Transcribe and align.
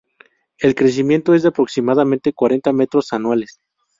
El 0.57 0.73
crecimiento 0.73 1.35
es 1.35 1.43
de 1.43 1.49
aproximadamente 1.49 2.33
cuarenta 2.33 2.73
metros 2.73 3.13
anuales. 3.13 3.61